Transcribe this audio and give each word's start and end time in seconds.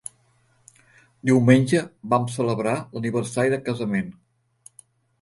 Diumenge 1.31 1.83
vam 2.15 2.27
celebrar 2.39 2.75
l'aniversari 2.97 3.57
de 3.57 3.63
casament. 3.71 4.13